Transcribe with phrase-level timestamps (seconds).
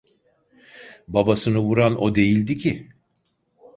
[1.07, 2.87] Babasını vuran o değildi ki…